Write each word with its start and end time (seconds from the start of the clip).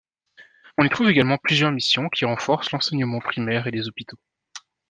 On 0.79 0.83
y 0.83 0.89
trouve 0.89 1.11
également 1.11 1.37
plusieurs 1.37 1.71
missions 1.71 2.09
qui 2.09 2.25
renforcent 2.25 2.71
l'enseignement 2.71 3.19
primaire 3.19 3.67
et 3.67 3.71
les 3.71 3.87
hôpitaux. 3.87 4.17